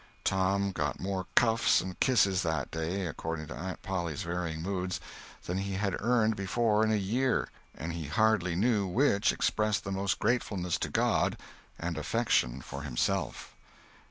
[0.23, 5.95] Tom got more cuffs and kisses that day—according to Aunt Polly's varying moods—than he had
[6.01, 10.89] earned before in a year; and he hardly knew which expressed the most gratefulness to
[10.89, 11.37] God
[11.77, 13.53] and affection for himself.